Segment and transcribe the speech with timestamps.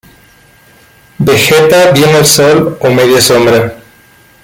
[1.19, 3.75] Vegeta bien al sol o media sombra.